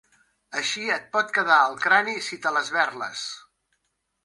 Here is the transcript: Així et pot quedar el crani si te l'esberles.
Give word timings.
Així 0.61 0.85
et 0.93 1.05
pot 1.17 1.29
quedar 1.35 1.59
el 1.67 1.77
crani 1.85 2.17
si 2.31 2.41
te 2.47 2.55
l'esberles. 2.57 3.29